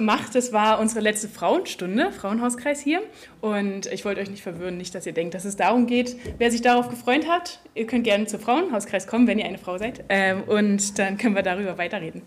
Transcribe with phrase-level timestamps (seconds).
[0.00, 3.02] macht, das war unsere letzte Frauenstunde, Frauenhauskreis hier.
[3.40, 6.50] Und ich wollte euch nicht verwirren, nicht, dass ihr denkt, dass es darum geht, wer
[6.50, 7.60] sich darauf gefreut hat.
[7.74, 10.04] Ihr könnt gerne zum Frauenhauskreis kommen, wenn ihr eine Frau seid.
[10.08, 12.22] Ähm, und dann können wir darüber weiterreden.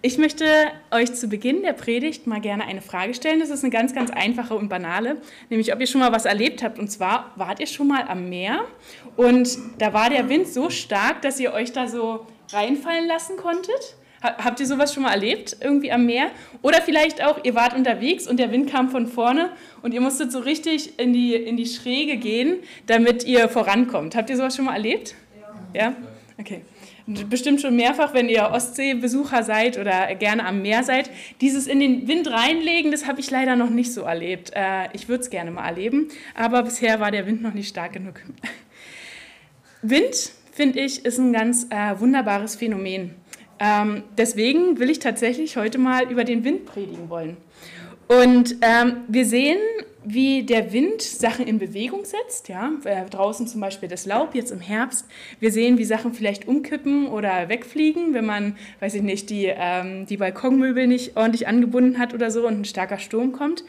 [0.00, 0.44] Ich möchte
[0.92, 3.40] euch zu Beginn der Predigt mal gerne eine Frage stellen.
[3.40, 5.16] Das ist eine ganz, ganz einfache und banale,
[5.50, 6.78] nämlich ob ihr schon mal was erlebt habt.
[6.78, 8.64] Und zwar wart ihr schon mal am Meer
[9.16, 13.96] und da war der Wind so stark, dass ihr euch da so reinfallen lassen konntet.
[14.20, 16.30] Habt ihr sowas schon mal erlebt, irgendwie am Meer?
[16.62, 19.50] Oder vielleicht auch, ihr wart unterwegs und der Wind kam von vorne
[19.82, 24.16] und ihr musstet so richtig in die, in die Schräge gehen, damit ihr vorankommt.
[24.16, 25.14] Habt ihr sowas schon mal erlebt?
[25.74, 25.80] Ja?
[25.80, 25.96] ja?
[26.38, 26.62] Okay
[27.08, 31.10] bestimmt schon mehrfach, wenn ihr Ostseebesucher seid oder gerne am Meer seid.
[31.40, 34.52] Dieses in den Wind reinlegen, das habe ich leider noch nicht so erlebt.
[34.54, 37.94] Äh, ich würde es gerne mal erleben, aber bisher war der Wind noch nicht stark
[37.94, 38.20] genug.
[39.82, 43.14] Wind, finde ich, ist ein ganz äh, wunderbares Phänomen.
[43.60, 47.36] Ähm, deswegen will ich tatsächlich heute mal über den Wind predigen wollen.
[48.08, 49.58] Und ähm, wir sehen
[50.04, 52.48] wie der Wind Sachen in Bewegung setzt.
[52.48, 52.72] Ja?
[52.84, 55.06] Äh, draußen zum Beispiel das Laub jetzt im Herbst.
[55.40, 60.06] Wir sehen, wie Sachen vielleicht umkippen oder wegfliegen, wenn man, weiß ich nicht, die, ähm,
[60.06, 63.64] die Balkonmöbel nicht ordentlich angebunden hat oder so und ein starker Sturm kommt.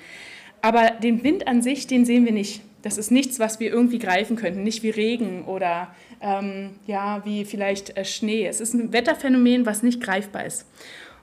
[0.61, 2.61] Aber den Wind an sich, den sehen wir nicht.
[2.81, 7.45] Das ist nichts, was wir irgendwie greifen könnten, nicht wie Regen oder ähm, ja, wie
[7.45, 8.45] vielleicht äh, Schnee.
[8.45, 10.65] Es ist ein Wetterphänomen, was nicht greifbar ist.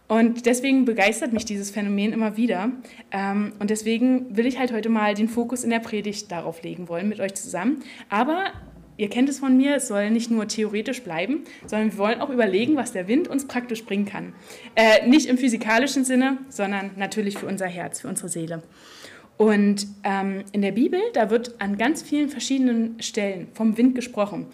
[0.08, 2.70] Und deswegen begeistert mich dieses Phänomen immer wieder.
[3.10, 6.88] Ähm, und deswegen will ich halt heute mal den Fokus in der Predigt darauf legen
[6.88, 7.82] wollen mit euch zusammen.
[8.08, 8.52] Aber
[8.96, 12.30] ihr kennt es von mir, es soll nicht nur theoretisch bleiben, sondern wir wollen auch
[12.30, 14.32] überlegen, was der Wind uns praktisch bringen kann.
[14.76, 18.62] Äh, nicht im physikalischen Sinne, sondern natürlich für unser Herz, für unsere Seele.
[19.36, 24.46] Und ähm, in der Bibel, da wird an ganz vielen verschiedenen Stellen vom Wind gesprochen.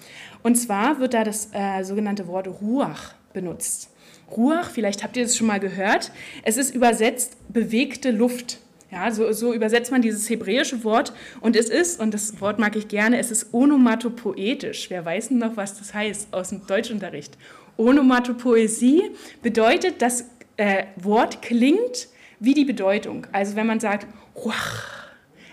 [0.42, 3.90] Und zwar wird da das äh, sogenannte Wort Ruach benutzt.
[4.36, 6.10] Ruach, vielleicht habt ihr es schon mal gehört.
[6.42, 8.58] Es ist übersetzt bewegte Luft.
[8.90, 12.76] Ja, so, so, übersetzt man dieses hebräische Wort und es ist, und das Wort mag
[12.76, 14.90] ich gerne, es ist onomatopoetisch.
[14.90, 17.38] Wer weiß denn noch, was das heißt aus dem Deutschunterricht?
[17.78, 19.02] Onomatopoesie
[19.40, 20.26] bedeutet, das
[20.58, 22.08] äh, Wort klingt
[22.42, 23.26] wie die Bedeutung.
[23.32, 24.06] Also wenn man sagt,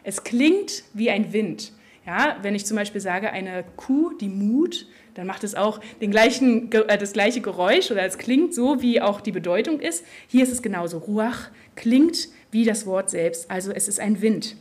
[0.03, 1.71] es klingt wie ein Wind.
[2.05, 6.09] Ja, wenn ich zum Beispiel sage, eine Kuh, die Mut, dann macht es auch den
[6.09, 10.03] gleichen, äh, das gleiche Geräusch oder es klingt so, wie auch die Bedeutung ist.
[10.27, 10.97] Hier ist es genauso.
[10.97, 14.55] Ruach klingt wie das Wort selbst, also es ist ein Wind.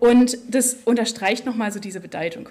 [0.00, 2.48] Und das unterstreicht nochmal so diese Bedeutung.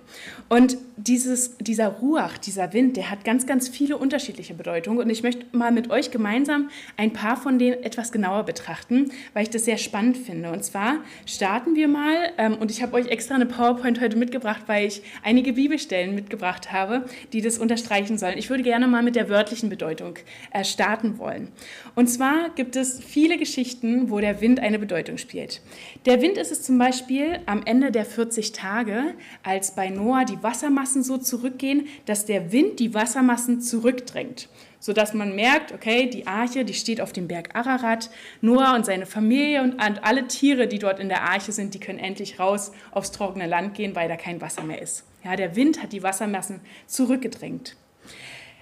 [0.49, 4.99] Und dieses, dieser Ruach, dieser Wind, der hat ganz, ganz viele unterschiedliche Bedeutungen.
[4.99, 9.43] Und ich möchte mal mit euch gemeinsam ein paar von denen etwas genauer betrachten, weil
[9.43, 10.51] ich das sehr spannend finde.
[10.51, 14.63] Und zwar starten wir mal, ähm, und ich habe euch extra eine PowerPoint heute mitgebracht,
[14.67, 18.37] weil ich einige Bibelstellen mitgebracht habe, die das unterstreichen sollen.
[18.37, 20.15] Ich würde gerne mal mit der wörtlichen Bedeutung
[20.51, 21.47] äh, starten wollen.
[21.95, 25.61] Und zwar gibt es viele Geschichten, wo der Wind eine Bedeutung spielt.
[26.05, 30.41] Der Wind ist es zum Beispiel am Ende der 40 Tage, als bei Noah die
[30.41, 36.65] Wassermassen so zurückgehen, dass der Wind die Wassermassen zurückdrängt, sodass man merkt, okay, die Arche,
[36.65, 38.09] die steht auf dem Berg Ararat,
[38.41, 41.99] Noah und seine Familie und alle Tiere, die dort in der Arche sind, die können
[41.99, 45.05] endlich raus aufs trockene Land gehen, weil da kein Wasser mehr ist.
[45.23, 47.75] Ja, der Wind hat die Wassermassen zurückgedrängt.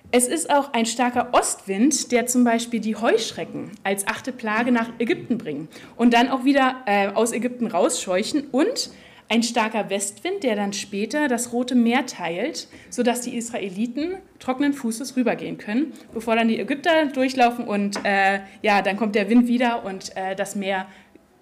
[0.09, 4.89] Es ist auch ein starker Ostwind, der zum Beispiel die Heuschrecken als achte Plage nach
[4.99, 8.89] Ägypten bringen und dann auch wieder äh, aus Ägypten rausscheuchen und
[9.27, 15.17] ein starker Westwind, der dann später das Rote Meer teilt, sodass die Israeliten trockenen Fußes
[15.17, 19.83] rübergehen können, bevor dann die Ägypter durchlaufen und äh, ja, dann kommt der Wind wieder
[19.83, 20.85] und äh, das Meer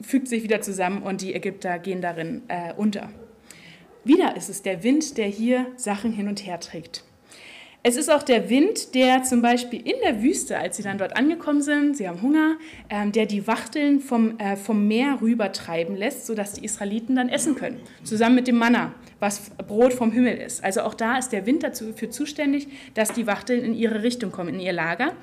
[0.02, 3.12] fügt sich wieder zusammen und die Ägypter gehen darin äh, unter.
[4.04, 7.04] Wieder ist es der Wind, der hier Sachen hin und her trägt.
[7.88, 11.16] Es ist auch der Wind, der zum Beispiel in der Wüste, als sie dann dort
[11.16, 12.56] angekommen sind, sie haben Hunger,
[12.90, 17.54] ähm, der die Wachteln vom, äh, vom Meer rübertreiben lässt, sodass die Israeliten dann essen
[17.54, 20.64] können, zusammen mit dem Manna, was Brot vom Himmel ist.
[20.64, 24.54] Also auch da ist der Wind dafür zuständig, dass die Wachteln in ihre Richtung kommen,
[24.54, 25.14] in ihr Lager.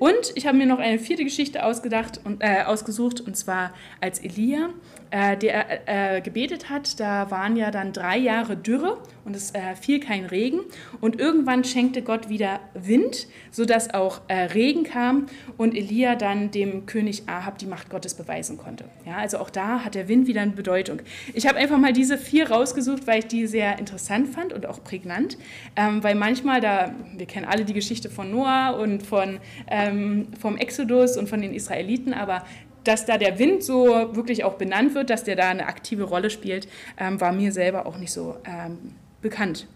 [0.00, 4.18] Und ich habe mir noch eine vierte Geschichte ausgedacht und, äh, ausgesucht, und zwar als
[4.18, 4.70] Elia
[5.12, 8.96] äh, der äh, gebetet hat, da waren ja dann drei Jahre Dürre
[9.26, 10.60] und es äh, fiel kein Regen.
[11.02, 15.26] Und irgendwann schenkte Gott wieder Wind, sodass auch äh, Regen kam
[15.58, 18.86] und Elia dann dem König Ahab die Macht Gottes beweisen konnte.
[19.06, 21.00] Ja, also auch da hat der Wind wieder eine Bedeutung.
[21.34, 24.82] Ich habe einfach mal diese vier rausgesucht, weil ich die sehr interessant fand und auch
[24.82, 25.38] prägnant,
[25.76, 29.38] ähm, weil manchmal da, wir kennen alle die Geschichte von Noah und von,
[29.68, 32.44] ähm, vom Exodus und von den Israeliten, aber
[32.82, 36.30] dass da der Wind so wirklich auch benannt wird, dass der da eine aktive Rolle
[36.30, 36.66] spielt,
[36.98, 39.68] ähm, war mir selber auch nicht so ähm, bekannt.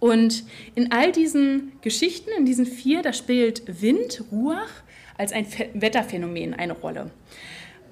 [0.00, 0.44] Und
[0.74, 4.82] in all diesen Geschichten, in diesen vier, da spielt Wind, Ruach,
[5.16, 7.10] als ein Wetterphänomen eine Rolle.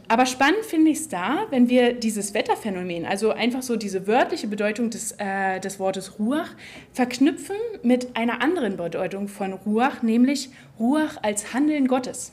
[0.08, 4.46] Aber spannend finde ich es da, wenn wir dieses Wetterphänomen, also einfach so diese wörtliche
[4.46, 6.50] Bedeutung des, äh, des Wortes Ruach,
[6.92, 12.32] verknüpfen mit einer anderen Bedeutung von Ruach, nämlich Ruach als Handeln Gottes.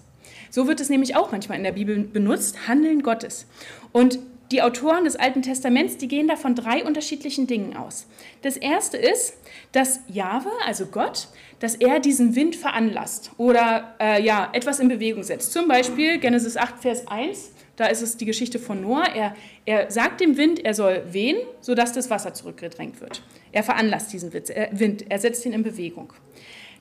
[0.52, 3.48] So wird es nämlich auch manchmal in der Bibel benutzt, Handeln Gottes.
[3.92, 4.20] Und
[4.54, 8.06] die Autoren des Alten Testaments, die gehen da von drei unterschiedlichen Dingen aus.
[8.44, 9.34] Das erste ist,
[9.72, 11.28] dass Jahwe, also Gott,
[11.60, 15.52] dass er diesen Wind veranlasst oder äh, ja, etwas in Bewegung setzt.
[15.52, 19.08] Zum Beispiel Genesis 8, Vers 1, da ist es die Geschichte von Noah.
[19.16, 19.36] Er,
[19.66, 23.24] er sagt dem Wind, er soll wehen, sodass das Wasser zurückgedrängt wird.
[23.52, 26.14] Er veranlasst diesen äh, Wind, er setzt ihn in Bewegung.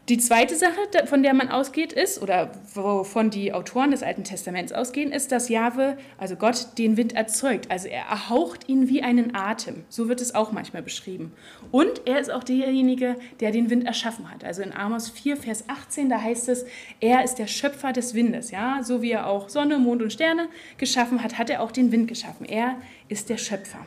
[0.09, 4.73] Die zweite Sache, von der man ausgeht, ist, oder wovon die Autoren des Alten Testaments
[4.73, 7.71] ausgehen, ist, dass Jahwe, also Gott, den Wind erzeugt.
[7.71, 9.85] Also er erhaucht ihn wie einen Atem.
[9.89, 11.33] So wird es auch manchmal beschrieben.
[11.71, 14.43] Und er ist auch derjenige, der den Wind erschaffen hat.
[14.43, 16.67] Also in Amos 4, Vers 18, da heißt es,
[16.99, 18.51] er ist der Schöpfer des Windes.
[18.51, 18.83] Ja?
[18.83, 22.09] So wie er auch Sonne, Mond und Sterne geschaffen hat, hat er auch den Wind
[22.09, 22.45] geschaffen.
[22.45, 22.75] Er
[23.09, 23.79] ist der Schöpfer.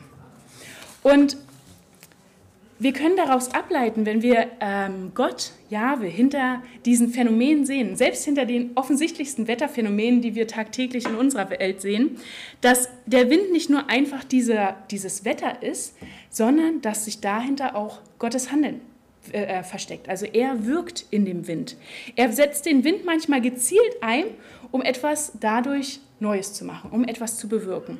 [1.02, 1.36] Und
[2.78, 8.44] wir können daraus ableiten, wenn wir ähm, Gott, Jahwe, hinter diesen Phänomenen sehen, selbst hinter
[8.44, 12.18] den offensichtlichsten Wetterphänomenen, die wir tagtäglich in unserer Welt sehen,
[12.60, 15.96] dass der Wind nicht nur einfach dieser, dieses Wetter ist,
[16.28, 18.80] sondern dass sich dahinter auch Gottes Handeln
[19.32, 20.08] äh, äh versteckt.
[20.08, 21.76] Also er wirkt in dem Wind.
[22.14, 24.24] Er setzt den Wind manchmal gezielt ein,
[24.70, 27.98] um etwas dadurch Neues zu machen, um etwas zu bewirken.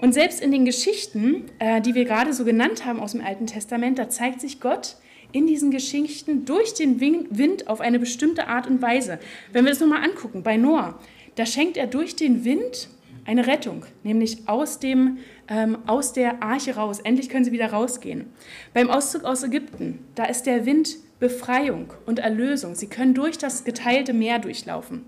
[0.00, 3.46] Und selbst in den Geschichten, äh, die wir gerade so genannt haben aus dem Alten
[3.46, 4.96] Testament, da zeigt sich Gott
[5.32, 9.18] in diesen Geschichten durch den Wind auf eine bestimmte Art und Weise.
[9.52, 10.98] Wenn wir das nochmal angucken, bei Noah,
[11.36, 12.88] da schenkt er durch den Wind
[13.26, 15.18] eine Rettung, nämlich aus, dem,
[15.48, 17.00] ähm, aus der Arche raus.
[17.00, 18.32] Endlich können sie wieder rausgehen.
[18.74, 22.74] Beim Auszug aus Ägypten, da ist der Wind Befreiung und Erlösung.
[22.74, 25.04] Sie können durch das geteilte Meer durchlaufen.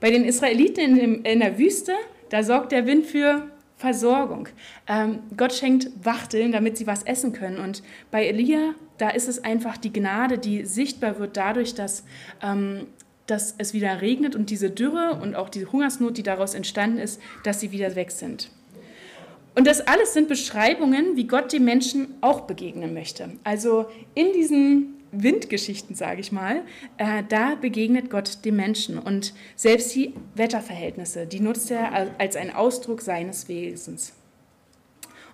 [0.00, 1.92] Bei den Israeliten in, in der Wüste,
[2.30, 3.50] da sorgt der Wind für
[3.84, 4.48] Versorgung.
[4.86, 7.58] Ähm, Gott schenkt Wachteln, damit sie was essen können.
[7.58, 12.02] Und bei Elia, da ist es einfach die Gnade, die sichtbar wird dadurch, dass,
[12.42, 12.86] ähm,
[13.26, 17.20] dass es wieder regnet und diese Dürre und auch die Hungersnot, die daraus entstanden ist,
[17.44, 18.50] dass sie wieder weg sind.
[19.54, 23.32] Und das alles sind Beschreibungen, wie Gott den Menschen auch begegnen möchte.
[23.44, 23.84] Also
[24.14, 26.62] in diesen Windgeschichten, sage ich mal,
[26.98, 28.98] äh, da begegnet Gott dem Menschen.
[28.98, 34.12] Und selbst die Wetterverhältnisse, die nutzt er als einen Ausdruck seines Wesens.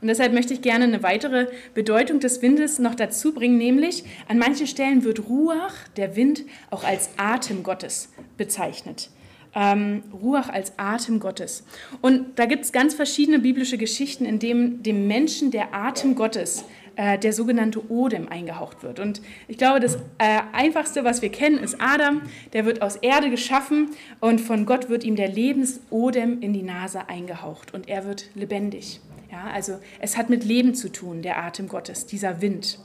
[0.00, 4.38] Und deshalb möchte ich gerne eine weitere Bedeutung des Windes noch dazu bringen, nämlich an
[4.38, 9.10] manchen Stellen wird Ruach, der Wind, auch als Atem Gottes bezeichnet.
[9.54, 11.64] Ähm, Ruach als Atem Gottes.
[12.00, 16.64] Und da gibt es ganz verschiedene biblische Geschichten, in denen dem Menschen der Atem Gottes
[17.00, 19.00] äh, der sogenannte Odem eingehaucht wird.
[19.00, 22.20] Und ich glaube, das äh, Einfachste, was wir kennen, ist Adam.
[22.52, 23.88] Der wird aus Erde geschaffen
[24.20, 29.00] und von Gott wird ihm der Lebensodem in die Nase eingehaucht und er wird lebendig.
[29.32, 32.78] Ja, also es hat mit Leben zu tun, der Atem Gottes, dieser Wind.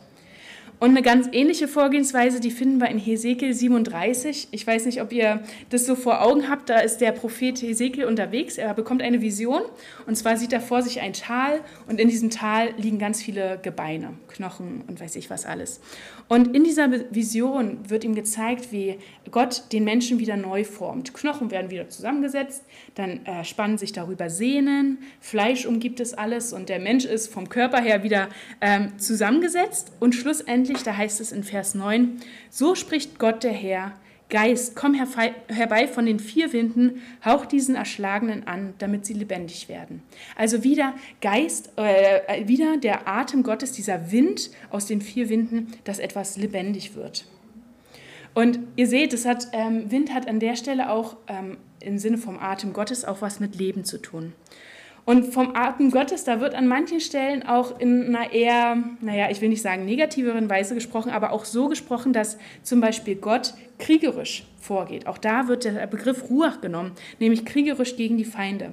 [0.79, 4.49] Und eine ganz ähnliche Vorgehensweise, die finden wir in Hesekiel 37.
[4.51, 6.69] Ich weiß nicht, ob ihr das so vor Augen habt.
[6.69, 8.57] Da ist der Prophet Hesekiel unterwegs.
[8.57, 9.61] Er bekommt eine Vision.
[10.05, 11.61] Und zwar sieht er vor sich ein Tal.
[11.87, 15.79] Und in diesem Tal liegen ganz viele Gebeine, Knochen und weiß ich was alles.
[16.27, 18.97] Und in dieser Vision wird ihm gezeigt, wie
[19.29, 21.13] Gott den Menschen wieder neu formt.
[21.13, 22.63] Knochen werden wieder zusammengesetzt,
[22.95, 27.47] dann äh, spannen sich darüber Sehnen, Fleisch umgibt es alles und der Mensch ist vom
[27.47, 28.29] Körper her wieder
[28.59, 29.91] ähm, zusammengesetzt.
[29.99, 32.19] Und schlussendlich, da heißt es in Vers 9,
[32.49, 33.93] so spricht Gott der Herr,
[34.29, 40.01] Geist, komm herbei von den vier Winden, hauch diesen Erschlagenen an, damit sie lebendig werden.
[40.35, 45.99] Also wieder Geist, äh, wieder der Atem Gottes, dieser Wind aus den vier Winden, dass
[45.99, 47.25] etwas lebendig wird.
[48.33, 52.17] Und ihr seht, es hat, ähm, Wind hat an der Stelle auch ähm, im Sinne
[52.17, 54.33] vom Atem Gottes auch was mit Leben zu tun.
[55.05, 59.39] Und vom Atem Gottes, da wird an manchen Stellen auch in einer eher, naja, ich
[59.39, 64.45] will nicht sagen negativeren Weise gesprochen, aber auch so gesprochen, dass zum Beispiel Gott kriegerisch
[64.59, 65.05] vorgeht.
[65.05, 68.71] Auch da wird der Begriff Ruach genommen, nämlich kriegerisch gegen die Feinde.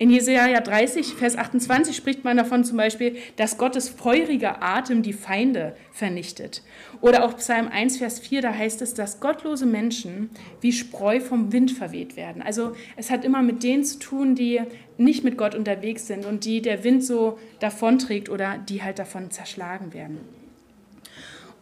[0.00, 5.12] In Jesaja 30, Vers 28 spricht man davon zum Beispiel, dass Gottes feuriger Atem die
[5.12, 6.62] Feinde vernichtet.
[7.02, 10.30] Oder auch Psalm 1, Vers 4, da heißt es, dass gottlose Menschen
[10.62, 12.40] wie Spreu vom Wind verweht werden.
[12.40, 14.62] Also es hat immer mit denen zu tun, die
[14.96, 19.30] nicht mit Gott unterwegs sind und die der Wind so davonträgt oder die halt davon
[19.30, 20.18] zerschlagen werden.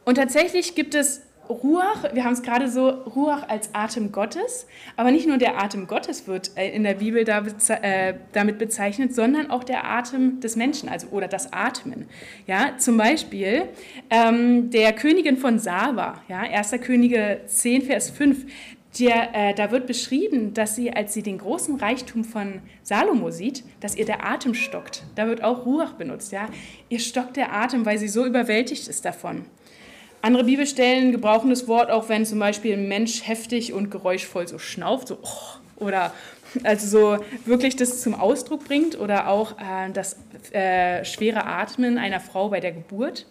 [0.05, 5.11] Und tatsächlich gibt es Ruach, wir haben es gerade so, Ruach als Atem Gottes, aber
[5.11, 9.65] nicht nur der Atem Gottes wird äh, in der Bibel äh, damit bezeichnet, sondern auch
[9.65, 12.07] der Atem des Menschen, also oder das Atmen.
[12.47, 13.65] Ja, zum Beispiel
[14.11, 16.73] ähm, der Königin von Saba, ja, 1.
[16.83, 18.45] Könige 10, Vers 5,
[18.99, 23.63] Der, äh, da wird beschrieben, dass sie, als sie den großen Reichtum von Salomo sieht,
[23.81, 25.05] dass ihr der Atem stockt.
[25.15, 26.33] Da wird auch Ruach benutzt.
[26.33, 26.49] Ja?
[26.89, 29.45] Ihr stockt der Atem, weil sie so überwältigt ist davon.
[30.21, 34.59] Andere Bibelstellen gebrauchen das Wort auch, wenn zum Beispiel ein Mensch heftig und geräuschvoll so
[34.59, 36.13] schnauft, so oh, oder
[36.65, 36.87] also
[37.19, 40.17] so wirklich das zum Ausdruck bringt oder auch äh, das
[40.53, 43.27] äh, schwere Atmen einer Frau bei der Geburt.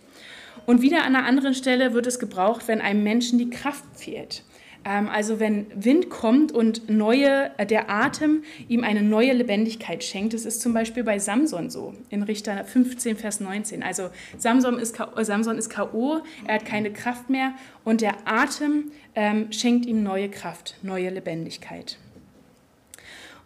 [0.66, 4.44] Und wieder an einer anderen Stelle wird es gebraucht, wenn einem Menschen die Kraft fehlt.
[4.86, 10.34] Ähm, also wenn Wind kommt und neue, äh, der Atem ihm eine neue Lebendigkeit schenkt.
[10.34, 13.84] Das ist zum Beispiel bei Samson so, in Richter 15, Vers 19.
[13.84, 17.54] Also Samson ist, äh, K.O., er hat keine Kraft mehr
[17.84, 21.98] und der Atem ähm, schenkt ihm neue Kraft, neue Lebendigkeit.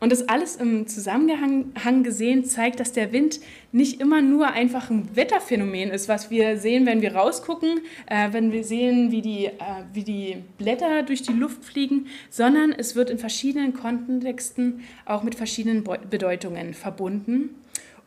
[0.02, 3.40] Und das alles im Zusammenhang gesehen zeigt, dass der Wind
[3.72, 8.52] nicht immer nur einfach ein Wetterphänomen ist, was wir sehen, wenn wir rausgucken, äh, wenn
[8.52, 9.54] wir sehen, wie die, äh,
[9.94, 15.36] wie die Blätter durch die Luft fliegen, sondern es wird in verschiedenen Kontexten auch mit
[15.36, 17.52] verschiedenen Bedeutungen verbunden.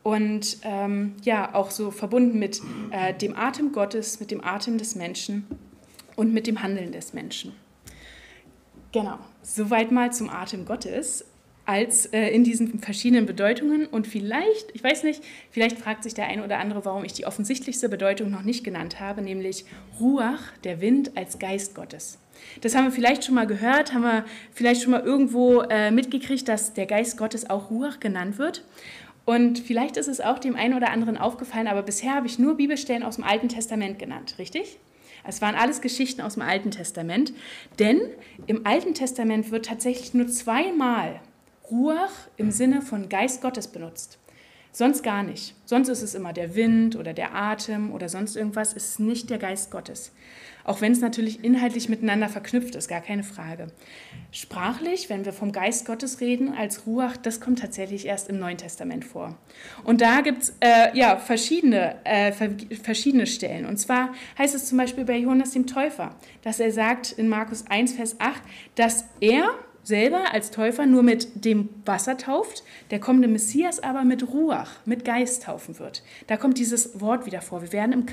[0.02, 2.60] Und ähm, ja, auch so verbunden mit
[2.90, 5.46] äh, dem Atem Gottes, mit dem Atem des Menschen
[6.16, 7.52] und mit dem Handeln des Menschen.
[8.90, 11.24] Genau, soweit mal zum Atem Gottes
[11.66, 13.87] als äh, in diesen verschiedenen Bedeutungen.
[13.87, 17.26] Und vielleicht, ich weiß nicht, vielleicht fragt sich der eine oder andere, warum ich die
[17.26, 19.64] offensichtlichste Bedeutung noch nicht genannt habe, nämlich
[20.00, 22.18] Ruach, der Wind als Geist Gottes.
[22.61, 26.49] Das haben wir vielleicht schon mal gehört, haben wir vielleicht schon mal irgendwo äh, mitgekriegt,
[26.49, 28.64] dass der Geist Gottes auch Ruach genannt wird.
[29.25, 32.56] Und vielleicht ist es auch dem einen oder anderen aufgefallen, aber bisher habe ich nur
[32.56, 34.78] Bibelstellen aus dem Alten Testament genannt, richtig?
[35.26, 37.33] Es waren alles Geschichten aus dem Alten Testament,
[37.78, 38.00] denn
[38.47, 41.21] im Alten Testament wird tatsächlich nur zweimal
[41.71, 44.18] Ruach im Sinne von Geist Gottes benutzt.
[44.76, 45.54] Sonst gar nicht.
[45.66, 48.75] Sonst ist es immer der Wind oder der Atem oder sonst irgendwas.
[48.75, 50.11] Es ist nicht der Geist Gottes.
[50.64, 53.68] Auch wenn es natürlich inhaltlich miteinander verknüpft ist, gar keine Frage.
[54.33, 58.59] Sprachlich, wenn wir vom Geist Gottes reden als Ruach, das kommt tatsächlich erst im Neuen
[58.59, 59.38] Testament vor.
[59.85, 62.33] Und da gibt es äh, ja, verschiedene, äh,
[62.83, 63.66] verschiedene Stellen.
[63.66, 67.64] Und zwar heißt es zum Beispiel bei Johannes dem Täufer, dass er sagt in Markus
[67.68, 68.42] 1, Vers 8,
[68.75, 69.50] dass er
[69.84, 75.04] selber als Täufer nur mit dem Wasser tauft, der kommende Messias aber mit Ruach, mit
[75.04, 76.02] Geist taufen wird.
[76.26, 77.62] Da kommt dieses Wort wieder vor.
[77.62, 78.06] Wir werden im,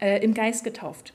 [0.00, 1.12] äh, im Geist getauft.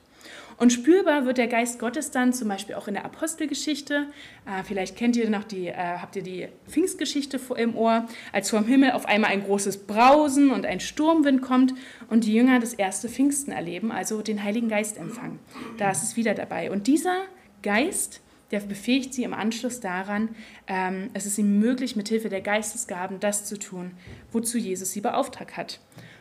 [0.58, 4.06] Und spürbar wird der Geist Gottes dann zum Beispiel auch in der Apostelgeschichte.
[4.46, 8.66] Äh, vielleicht kennt ihr noch die, äh, habt ihr die Pfingstgeschichte im Ohr, als vom
[8.66, 11.74] Himmel auf einmal ein großes Brausen und ein Sturmwind kommt
[12.10, 15.40] und die Jünger das erste Pfingsten erleben, also den Heiligen Geist empfangen.
[15.78, 16.70] Da ist es wieder dabei.
[16.70, 17.22] Und dieser
[17.62, 18.20] Geist
[18.52, 20.28] der befähigt sie im Anschluss daran,
[20.68, 23.92] ähm, es ist ihnen möglich, mithilfe der Geistesgaben das zu tun,
[24.30, 25.80] wozu Jesus sie beauftragt hat.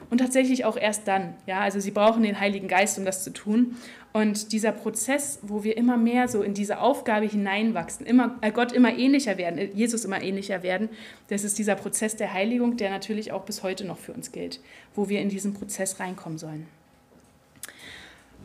[0.09, 1.35] Und tatsächlich auch erst dann.
[1.45, 3.77] Ja, also sie brauchen den Heiligen Geist, um das zu tun.
[4.11, 8.73] Und dieser Prozess, wo wir immer mehr so in diese Aufgabe hineinwachsen, immer, äh, Gott
[8.73, 10.89] immer ähnlicher werden, äh, Jesus immer ähnlicher werden,
[11.29, 14.59] das ist dieser Prozess der Heiligung, der natürlich auch bis heute noch für uns gilt,
[14.95, 16.67] wo wir in diesen Prozess reinkommen sollen.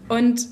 [0.08, 0.46] Und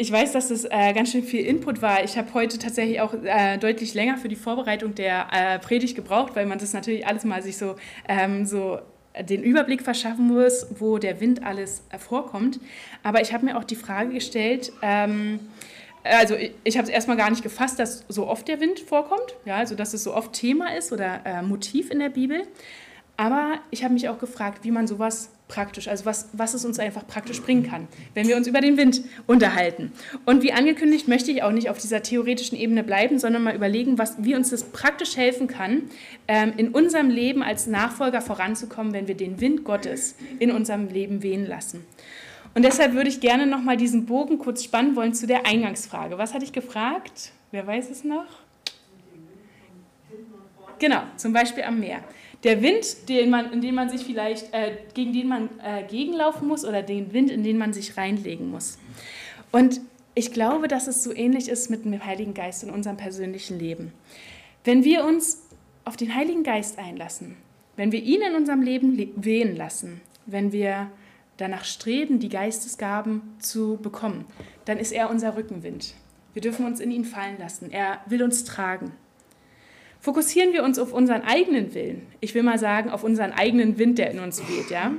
[0.00, 2.04] ich weiß, dass das äh, ganz schön viel Input war.
[2.04, 6.36] Ich habe heute tatsächlich auch äh, deutlich länger für die Vorbereitung der äh, Predigt gebraucht,
[6.36, 7.74] weil man das natürlich alles mal sich so,
[8.08, 8.78] ähm, so
[9.20, 12.60] den Überblick verschaffen muss, wo der Wind alles vorkommt.
[13.02, 15.40] Aber ich habe mir auch die Frage gestellt, ähm,
[16.04, 19.34] also ich, ich habe es erstmal gar nicht gefasst, dass so oft der Wind vorkommt,
[19.44, 22.46] ja, also dass es so oft Thema ist oder äh, Motiv in der Bibel.
[23.16, 26.78] Aber ich habe mich auch gefragt, wie man sowas praktisch, also was, was es uns
[26.78, 29.92] einfach praktisch bringen kann, wenn wir uns über den Wind unterhalten.
[30.26, 33.98] Und wie angekündigt, möchte ich auch nicht auf dieser theoretischen Ebene bleiben, sondern mal überlegen,
[33.98, 35.84] was, wie uns das praktisch helfen kann,
[36.28, 41.22] ähm, in unserem Leben als Nachfolger voranzukommen, wenn wir den Wind Gottes in unserem Leben
[41.22, 41.84] wehen lassen.
[42.54, 46.18] Und deshalb würde ich gerne nochmal diesen Bogen kurz spannen wollen zu der Eingangsfrage.
[46.18, 47.32] Was hatte ich gefragt?
[47.50, 48.26] Wer weiß es noch?
[50.78, 52.00] Genau, zum Beispiel am Meer.
[52.44, 56.46] Der Wind, den man, in den man sich vielleicht, äh, gegen den man äh, gegenlaufen
[56.46, 58.78] muss oder den Wind, in den man sich reinlegen muss.
[59.50, 59.80] Und
[60.14, 63.92] ich glaube, dass es so ähnlich ist mit dem Heiligen Geist in unserem persönlichen Leben.
[64.64, 65.42] Wenn wir uns
[65.84, 67.36] auf den Heiligen Geist einlassen,
[67.76, 70.90] wenn wir ihn in unserem Leben wehen lassen, wenn wir
[71.36, 74.24] danach streben, die Geistesgaben zu bekommen,
[74.64, 75.94] dann ist er unser Rückenwind.
[76.34, 77.70] Wir dürfen uns in ihn fallen lassen.
[77.70, 78.92] Er will uns tragen.
[80.00, 82.06] Fokussieren wir uns auf unseren eigenen Willen.
[82.20, 84.92] Ich will mal sagen, auf unseren eigenen Wind, der in uns weht, ja?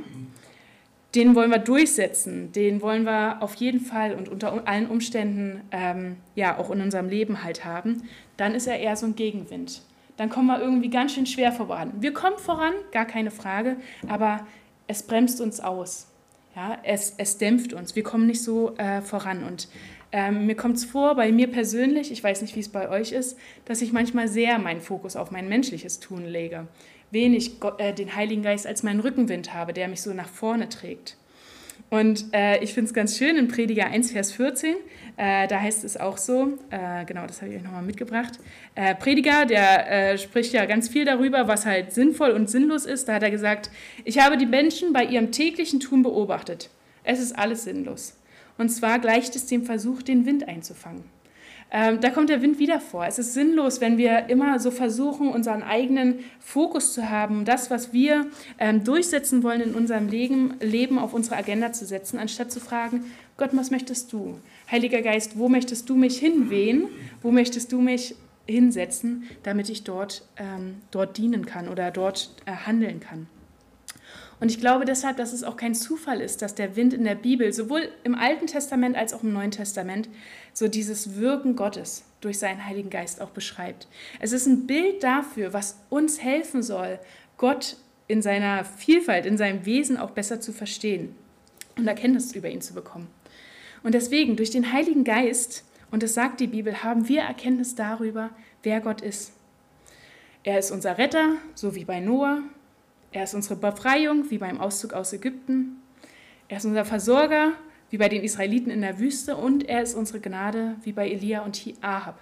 [1.16, 6.18] Den wollen wir durchsetzen, den wollen wir auf jeden Fall und unter allen Umständen ähm,
[6.36, 8.04] ja auch in unserem Leben halt haben.
[8.38, 9.82] Dann ist er eher so ein Gegenwind.
[10.18, 11.94] Dann kommen wir irgendwie ganz schön schwer voran.
[12.00, 13.78] Wir kommen voran, gar keine Frage,
[14.08, 14.46] aber
[14.86, 16.08] es bremst uns aus.
[16.56, 17.96] Ja, es, es dämpft uns.
[17.96, 19.44] Wir kommen nicht so äh, voran.
[19.44, 19.70] Und
[20.12, 23.12] Ähm, mir kommt es vor, bei mir persönlich, ich weiß nicht, wie es bei euch
[23.12, 26.68] ist, dass ich manchmal sehr meinen Fokus auf mein menschliches Tun lege.
[27.12, 30.70] Wenig Gott, äh, den Heiligen Geist als meinen Rückenwind habe, der mich so nach vorne
[30.70, 31.16] trägt.
[31.90, 34.76] Und äh, ich finde es ganz schön in Prediger 1, Vers 14,
[35.18, 38.34] äh, da heißt es auch so, äh, genau, das habe ich euch nochmal mitgebracht.
[38.76, 43.08] Äh, Prediger, der äh, spricht ja ganz viel darüber, was halt sinnvoll und sinnlos ist.
[43.08, 43.72] Da hat er gesagt,
[44.06, 46.70] ich habe die Menschen bei ihrem täglichen Tun beobachtet.
[47.04, 48.19] Es ist alles sinnlos.
[48.60, 51.06] Und zwar gleicht es dem Versuch, den Wind einzufangen.
[51.72, 53.06] Ähm, da kommt der Wind wieder vor.
[53.06, 57.94] Es ist sinnlos, wenn wir immer so versuchen, unseren eigenen Fokus zu haben, das, was
[57.94, 58.26] wir
[58.58, 63.06] ähm, durchsetzen wollen in unserem Leben, Leben auf unsere Agenda zu setzen, anstatt zu fragen,
[63.38, 64.40] Gott, was möchtest du?
[64.70, 66.88] Heiliger Geist, wo möchtest du mich hinwehen?
[67.22, 72.52] Wo möchtest du mich hinsetzen, damit ich dort, ähm, dort dienen kann oder dort äh,
[72.52, 73.28] handeln kann?
[74.40, 77.16] Und ich glaube deshalb, dass es auch kein Zufall ist, dass der Wind in der
[77.16, 80.10] Bibel, sowohl im Alten Testament als auch im Neuen Testament,
[80.54, 83.88] so dieses Wirken Gottes durch seinen Heiligen Geist auch beschreibt.
[84.20, 87.00] Es ist ein Bild dafür, was uns helfen soll,
[87.38, 87.78] Gott
[88.08, 91.16] in seiner Vielfalt, in seinem Wesen auch besser zu verstehen
[91.78, 93.08] und Erkenntnis über ihn zu bekommen.
[93.84, 98.30] Und deswegen, durch den Heiligen Geist, und das sagt die Bibel, haben wir Erkenntnis darüber,
[98.64, 99.32] wer Gott ist.
[100.44, 102.42] Er ist unser Retter, so wie bei Noah.
[103.12, 105.82] Er ist unsere Befreiung, wie beim Auszug aus Ägypten.
[106.48, 107.54] Er ist unser Versorger,
[107.90, 109.36] wie bei den Israeliten in der Wüste.
[109.36, 112.20] Und er ist unsere Gnade, wie bei Elia und Ahab.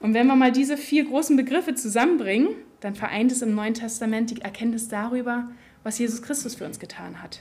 [0.00, 2.48] Und wenn wir mal diese vier großen Begriffe zusammenbringen,
[2.80, 5.48] dann vereint es im Neuen Testament die Erkenntnis darüber,
[5.84, 7.40] was Jesus Christus für uns getan hat,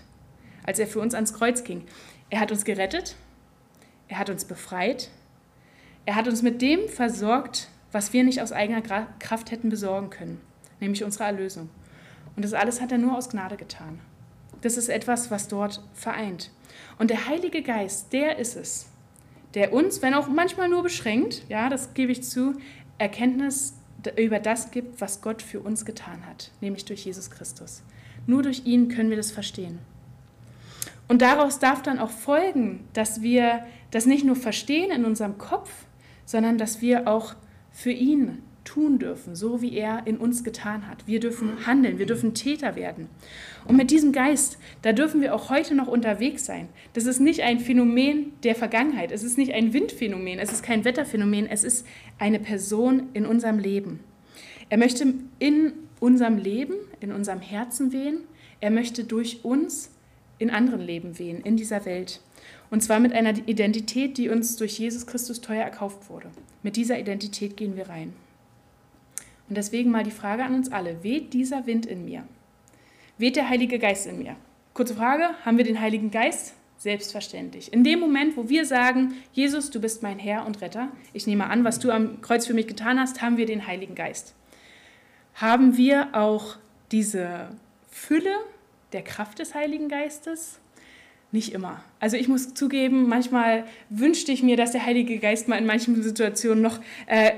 [0.64, 1.84] als er für uns ans Kreuz ging.
[2.30, 3.16] Er hat uns gerettet,
[4.08, 5.10] er hat uns befreit,
[6.06, 10.40] er hat uns mit dem versorgt, was wir nicht aus eigener Kraft hätten besorgen können,
[10.80, 11.70] nämlich unsere Erlösung.
[12.36, 14.00] Und das alles hat er nur aus Gnade getan.
[14.62, 16.52] Das ist etwas, was dort vereint.
[17.00, 18.88] Und der Heilige Geist, der ist es,
[19.54, 22.54] der uns, wenn auch manchmal nur beschränkt, ja, das gebe ich zu,
[22.98, 23.74] Erkenntnis
[24.18, 27.84] über das gibt, was Gott für uns getan hat, nämlich durch Jesus Christus.
[28.28, 29.80] Nur durch ihn können wir das verstehen.
[31.08, 35.70] Und daraus darf dann auch folgen, dass wir das nicht nur verstehen in unserem Kopf,
[36.26, 37.36] sondern dass wir auch
[37.72, 41.08] für ihn tun dürfen, so wie er in uns getan hat.
[41.08, 43.10] Wir dürfen handeln, wir dürfen Täter werden.
[43.66, 46.70] Und mit diesem Geist, da dürfen wir auch heute noch unterwegs sein.
[46.94, 50.86] Das ist nicht ein Phänomen der Vergangenheit, es ist nicht ein Windphänomen, es ist kein
[50.86, 51.86] Wetterphänomen, es ist
[52.20, 54.00] eine Person in unserem Leben.
[54.70, 58.20] Er möchte in unserem Leben, in unserem Herzen wehen,
[58.60, 59.92] er möchte durch uns
[60.38, 62.22] in anderen Leben wehen, in dieser Welt.
[62.70, 66.32] Und zwar mit einer Identität, die uns durch Jesus Christus teuer erkauft wurde.
[66.64, 68.14] Mit dieser Identität gehen wir rein.
[69.52, 72.24] Und deswegen mal die Frage an uns alle, weht dieser Wind in mir?
[73.18, 74.38] Weht der Heilige Geist in mir?
[74.74, 76.54] Kurze Frage, haben wir den Heiligen Geist?
[76.78, 77.74] Selbstverständlich.
[77.74, 81.50] In dem Moment, wo wir sagen, Jesus, du bist mein Herr und Retter, ich nehme
[81.50, 84.36] an, was du am Kreuz für mich getan hast, haben wir den Heiligen Geist.
[85.34, 86.56] Haben wir auch
[86.94, 87.50] diese
[87.90, 88.34] Fülle
[88.94, 90.62] der Kraft des Heiligen Geistes?
[91.34, 91.84] Nicht immer.
[92.00, 96.02] Also ich muss zugeben, manchmal wünschte ich mir, dass der Heilige Geist mal in manchen
[96.02, 97.32] Situationen noch äh,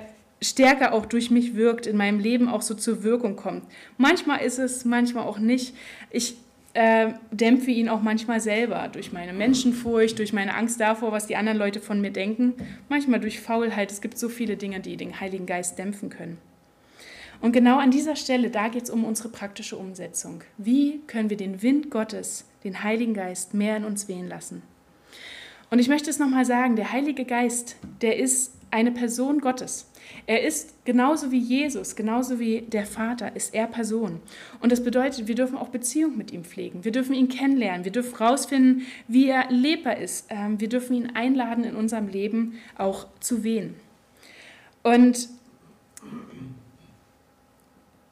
[0.43, 3.63] stärker auch durch mich wirkt, in meinem Leben auch so zur Wirkung kommt.
[3.97, 5.75] Manchmal ist es, manchmal auch nicht.
[6.11, 6.35] Ich
[6.73, 11.35] äh, dämpfe ihn auch manchmal selber durch meine Menschenfurcht, durch meine Angst davor, was die
[11.35, 12.53] anderen Leute von mir denken.
[12.89, 13.91] Manchmal durch Faulheit.
[13.91, 16.37] Es gibt so viele Dinge, die den Heiligen Geist dämpfen können.
[17.41, 20.41] Und genau an dieser Stelle, da geht es um unsere praktische Umsetzung.
[20.57, 24.63] Wie können wir den Wind Gottes, den Heiligen Geist, mehr in uns wehen lassen?
[25.69, 29.87] Und ich möchte es nochmal sagen, der Heilige Geist, der ist eine Person Gottes.
[30.25, 34.19] Er ist genauso wie Jesus, genauso wie der Vater, ist er Person.
[34.61, 36.83] Und das bedeutet, wir dürfen auch Beziehung mit ihm pflegen.
[36.83, 37.85] Wir dürfen ihn kennenlernen.
[37.85, 40.25] Wir dürfen herausfinden, wie er lebbar ist.
[40.29, 43.75] Ähm, wir dürfen ihn einladen, in unserem Leben auch zu wehen.
[44.81, 45.29] Und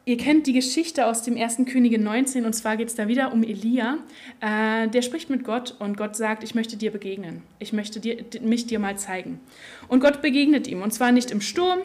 [0.04, 1.58] Ihr kennt die Geschichte aus dem 1.
[1.72, 4.00] Könige 19 und zwar geht es da wieder um Elia.
[4.40, 7.44] Äh, der spricht mit Gott und Gott sagt, ich möchte dir begegnen.
[7.60, 9.40] Ich möchte dir, mich dir mal zeigen.
[9.88, 11.80] Und Gott begegnet ihm und zwar nicht im Sturm,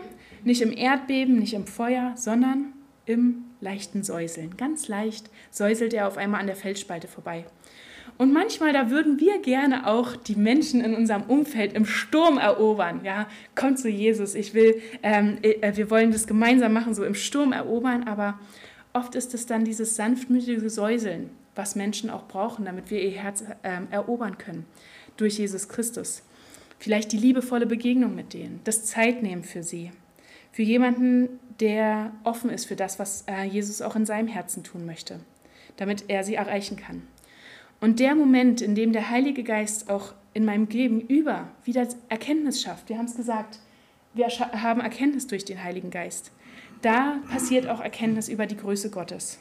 [0.44, 2.72] nicht im Erdbeben, nicht im Feuer, sondern
[3.04, 4.56] im leichten Säuseln.
[4.56, 7.44] Ganz leicht säuselt er auf einmal an der Felsspalte vorbei.
[8.18, 13.00] Und manchmal, da würden wir gerne auch die Menschen in unserem Umfeld im Sturm erobern.
[13.04, 17.14] Ja, kommt zu Jesus, ich will, ähm, äh, wir wollen das gemeinsam machen, so im
[17.14, 18.38] Sturm erobern, aber
[18.94, 23.44] oft ist es dann dieses sanftmütige Säuseln, was Menschen auch brauchen, damit wir ihr Herz
[23.62, 24.64] ähm, erobern können
[25.18, 26.22] durch Jesus Christus.
[26.78, 29.90] Vielleicht die liebevolle Begegnung mit denen, das Zeitnehmen für sie,
[30.52, 31.28] für jemanden,
[31.60, 35.20] der offen ist für das, was äh, Jesus auch in seinem Herzen tun möchte,
[35.76, 37.02] damit er sie erreichen kann.
[37.80, 42.88] Und der Moment, in dem der Heilige Geist auch in meinem Gegenüber wieder Erkenntnis schafft.
[42.88, 43.58] Wir haben es gesagt,
[44.14, 46.30] wir haben Erkenntnis durch den Heiligen Geist.
[46.82, 49.38] Da passiert auch Erkenntnis über die Größe Gottes.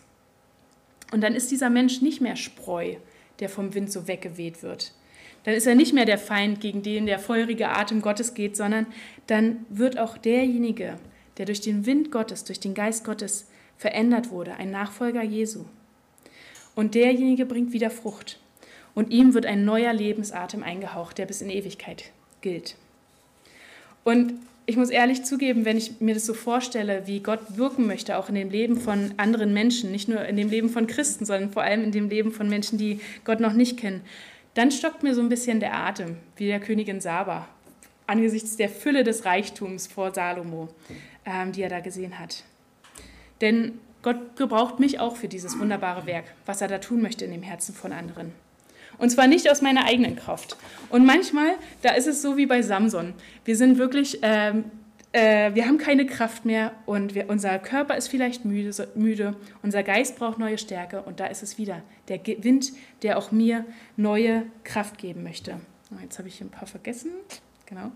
[1.12, 2.96] Und dann ist dieser Mensch nicht mehr Spreu,
[3.40, 4.94] der vom Wind so weggeweht wird.
[5.44, 8.88] Dann ist er nicht mehr der Feind, gegen den der feurige Atem Gottes geht, sondern
[9.28, 10.98] dann wird auch derjenige,
[11.38, 15.66] der durch den Wind Gottes, durch den Geist Gottes verändert wurde, ein Nachfolger Jesu.
[16.76, 18.40] Und derjenige bringt wieder Frucht.
[18.94, 22.12] Und ihm wird ein neuer Lebensatem eingehaucht, der bis in Ewigkeit
[22.42, 22.76] gilt.
[24.04, 24.34] Und
[24.68, 28.30] ich muss ehrlich zugeben, wenn ich mir das so vorstelle, wie Gott wirken möchte, auch
[28.30, 31.64] in dem Leben von anderen Menschen, nicht nur in dem Leben von Christen, sondern vor
[31.64, 34.02] allem in dem Leben von Menschen, die Gott noch nicht kennen,
[34.56, 37.48] dann stockt mir so ein bisschen der Atem, wie der Königin Saba,
[38.08, 40.70] angesichts der Fülle des Reichtums vor Salomo,
[41.26, 42.44] ähm, die er da gesehen hat.
[43.42, 43.74] Denn
[44.06, 47.42] Gott gebraucht mich auch für dieses wunderbare Werk, was er da tun möchte in dem
[47.42, 48.34] Herzen von anderen.
[49.00, 50.58] Und zwar nicht aus meiner eigenen Kraft.
[50.92, 53.16] Und manchmal, da ist es so wie bei Samson.
[53.46, 54.66] Wir sind wirklich, ähm,
[55.12, 59.36] äh, wir haben keine Kraft mehr und wir, unser Körper ist vielleicht müde, so, müde,
[59.64, 63.66] unser Geist braucht neue Stärke und da ist es wieder, der Wind, der auch mir
[63.98, 65.60] neue Kraft geben möchte.
[65.92, 67.10] Oh, jetzt habe ich ein paar vergessen.
[67.66, 67.92] Genau.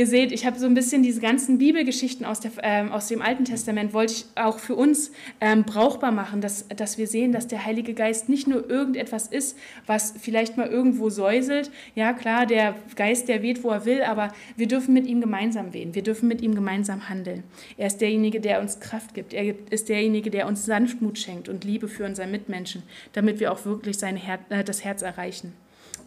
[0.00, 3.20] Ihr seht, ich habe so ein bisschen diese ganzen Bibelgeschichten aus, der, ähm, aus dem
[3.20, 7.48] Alten Testament, wollte ich auch für uns ähm, brauchbar machen, dass, dass wir sehen, dass
[7.48, 11.70] der Heilige Geist nicht nur irgendetwas ist, was vielleicht mal irgendwo säuselt.
[11.94, 15.74] Ja, klar, der Geist, der weht, wo er will, aber wir dürfen mit ihm gemeinsam
[15.74, 15.94] wehen.
[15.94, 17.42] Wir dürfen mit ihm gemeinsam handeln.
[17.76, 19.34] Er ist derjenige, der uns Kraft gibt.
[19.34, 23.66] Er ist derjenige, der uns Sanftmut schenkt und Liebe für unsere Mitmenschen, damit wir auch
[23.66, 25.52] wirklich sein Her äh, das Herz erreichen.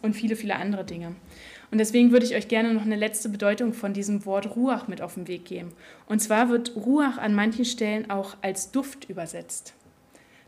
[0.02, 1.14] Und viele, viele andere Dinge.
[1.74, 5.02] Und deswegen würde ich euch gerne noch eine letzte Bedeutung von diesem Wort Ruach mit
[5.02, 5.72] auf den Weg geben.
[6.06, 9.74] Und zwar wird Ruach an manchen Stellen auch als Duft übersetzt.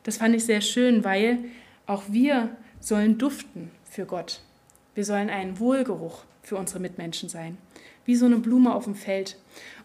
[0.04, 1.38] Das fand ich sehr schön, weil
[1.84, 4.40] auch wir sollen duften für Gott.
[4.94, 7.58] Wir sollen ein Wohlgeruch für unsere Mitmenschen sein,
[8.04, 9.36] wie so eine Blume auf dem Feld.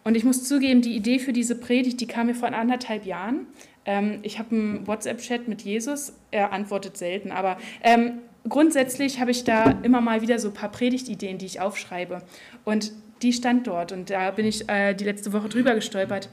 [0.04, 3.48] Und ich muss zugeben, die Idee für diese Predigt, die kam mir vor anderthalb Jahren.
[3.86, 9.44] Ähm, ich habe einen WhatsApp-Chat mit Jesus, er antwortet selten, aber ähm, grundsätzlich habe ich
[9.44, 12.22] da immer mal wieder so ein paar Predigtideen, die ich aufschreibe.
[12.66, 16.30] Und die stand dort und da bin ich äh, die letzte Woche drüber gestolpert.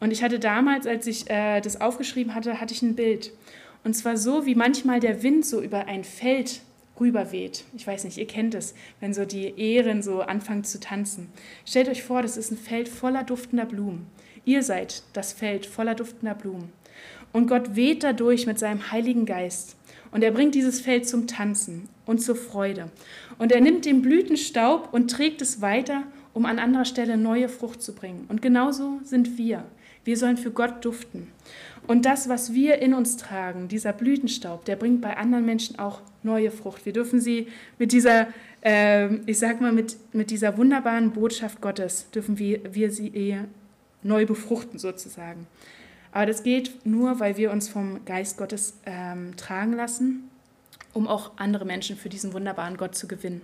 [0.00, 3.32] Und ich hatte damals, als ich äh, das aufgeschrieben hatte, hatte ich ein Bild.
[3.84, 6.60] Und zwar so, wie manchmal der Wind so über ein Feld
[6.98, 7.64] rüberweht.
[7.76, 11.30] Ich weiß nicht, ihr kennt es, wenn so die Ähren so anfangen zu tanzen.
[11.66, 14.06] Stellt euch vor, das ist ein Feld voller duftender Blumen.
[14.44, 16.72] Ihr seid das Feld voller duftender Blumen.
[17.32, 19.76] Und Gott weht dadurch mit seinem Heiligen Geist.
[20.14, 22.88] Und er bringt dieses Feld zum Tanzen und zur Freude.
[23.36, 27.82] Und er nimmt den Blütenstaub und trägt es weiter, um an anderer Stelle neue Frucht
[27.82, 28.26] zu bringen.
[28.28, 29.64] Und genauso sind wir.
[30.04, 31.32] Wir sollen für Gott duften.
[31.88, 36.00] Und das, was wir in uns tragen, dieser Blütenstaub, der bringt bei anderen Menschen auch
[36.22, 36.86] neue Frucht.
[36.86, 37.48] Wir dürfen sie
[37.80, 38.28] mit dieser,
[38.64, 43.36] äh, ich sag mal, mit, mit dieser wunderbaren Botschaft Gottes, dürfen wir, wir sie
[44.04, 45.48] neu befruchten sozusagen.
[46.14, 50.30] Aber das geht nur, weil wir uns vom Geist Gottes ähm, tragen lassen,
[50.92, 53.42] um auch andere Menschen für diesen wunderbaren Gott zu gewinnen.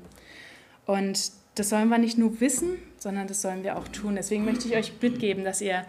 [0.86, 4.14] Und das sollen wir nicht nur wissen, sondern das sollen wir auch tun.
[4.14, 5.84] Deswegen möchte ich euch mitgeben, dass ihr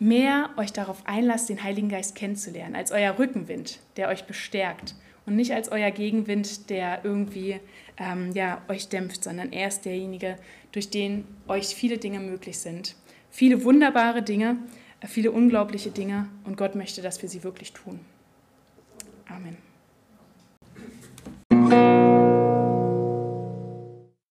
[0.00, 5.36] mehr euch darauf einlasst, den Heiligen Geist kennenzulernen, als euer Rückenwind, der euch bestärkt und
[5.36, 7.60] nicht als euer Gegenwind, der irgendwie
[7.96, 10.34] ähm, ja, euch dämpft, sondern er ist derjenige,
[10.72, 12.96] durch den euch viele Dinge möglich sind.
[13.30, 14.56] Viele wunderbare Dinge,
[15.06, 18.00] viele unglaubliche Dinge und Gott möchte, dass wir sie wirklich tun.
[19.28, 19.67] Amen.